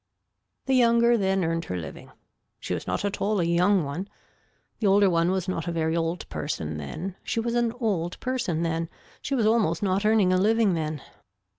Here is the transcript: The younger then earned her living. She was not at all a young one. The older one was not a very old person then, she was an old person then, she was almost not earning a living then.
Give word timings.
The 0.65 0.73
younger 0.73 1.15
then 1.15 1.43
earned 1.43 1.65
her 1.65 1.77
living. 1.77 2.11
She 2.59 2.73
was 2.73 2.87
not 2.87 3.05
at 3.05 3.21
all 3.21 3.39
a 3.39 3.43
young 3.43 3.83
one. 3.83 4.07
The 4.79 4.87
older 4.87 5.11
one 5.11 5.29
was 5.29 5.47
not 5.47 5.67
a 5.67 5.71
very 5.71 5.95
old 5.95 6.27
person 6.27 6.77
then, 6.77 7.15
she 7.23 7.39
was 7.39 7.53
an 7.53 7.71
old 7.73 8.19
person 8.19 8.63
then, 8.63 8.89
she 9.21 9.35
was 9.35 9.45
almost 9.45 9.83
not 9.83 10.03
earning 10.03 10.33
a 10.33 10.37
living 10.37 10.73
then. 10.73 11.03